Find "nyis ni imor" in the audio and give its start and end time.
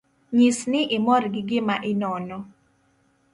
0.35-1.23